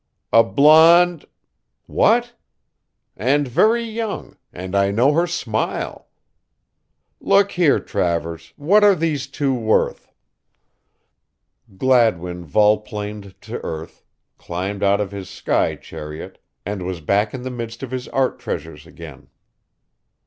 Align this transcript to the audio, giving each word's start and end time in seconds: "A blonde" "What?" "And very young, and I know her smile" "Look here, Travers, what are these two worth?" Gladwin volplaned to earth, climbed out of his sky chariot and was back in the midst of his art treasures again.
"A 0.33 0.43
blonde" 0.43 1.25
"What?" 1.85 2.33
"And 3.15 3.47
very 3.47 3.83
young, 3.83 4.35
and 4.51 4.75
I 4.75 4.89
know 4.89 5.13
her 5.13 5.27
smile" 5.27 6.07
"Look 7.19 7.51
here, 7.51 7.79
Travers, 7.79 8.51
what 8.55 8.83
are 8.83 8.95
these 8.95 9.27
two 9.27 9.53
worth?" 9.53 10.11
Gladwin 11.77 12.45
volplaned 12.45 13.39
to 13.41 13.63
earth, 13.63 14.01
climbed 14.39 14.81
out 14.81 15.01
of 15.01 15.11
his 15.11 15.29
sky 15.29 15.75
chariot 15.75 16.39
and 16.65 16.81
was 16.83 16.99
back 16.99 17.35
in 17.35 17.43
the 17.43 17.51
midst 17.51 17.83
of 17.83 17.91
his 17.91 18.07
art 18.07 18.39
treasures 18.39 18.87
again. 18.87 19.29